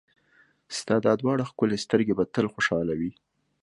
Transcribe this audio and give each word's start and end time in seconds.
ستا 0.77 0.95
دا 1.05 1.13
دواړه 1.21 1.43
ښکلې 1.49 1.77
سترګې 1.85 2.13
به 2.17 2.23
تل 2.33 2.45
خوشحاله 2.53 2.93
وي. 2.99 3.11